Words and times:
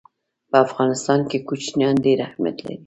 په 0.49 0.57
افغانستان 0.65 1.19
کې 1.29 1.37
کوچیان 1.47 1.95
ډېر 2.05 2.17
اهمیت 2.27 2.57
لري. 2.67 2.77